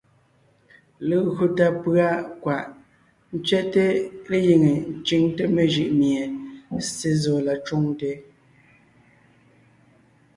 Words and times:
Legÿo 1.07 1.45
tà 1.57 1.65
pʉ̀a 1.81 2.09
kwaʼ 2.41 2.65
ntsẅɛ́te 3.35 3.83
légíŋe 4.29 4.71
ńcʉŋte 4.97 5.43
mejʉʼ 5.55 5.89
mie 5.99 6.21
Ssé 6.85 7.09
zɔ 7.23 7.35
la 7.45 7.53
cwoŋte, 7.65 8.11